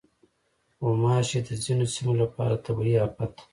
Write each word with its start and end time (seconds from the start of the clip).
غوماشې 0.83 1.39
د 1.47 1.49
ځینو 1.63 1.85
سیمو 1.93 2.13
لپاره 2.21 2.61
طبعي 2.65 2.95
افت 3.07 3.29
دی. 3.35 3.43